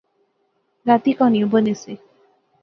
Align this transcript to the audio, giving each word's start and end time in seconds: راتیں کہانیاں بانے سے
راتیں 0.87 1.13
کہانیاں 1.17 1.49
بانے 1.51 1.73
سے 1.83 1.93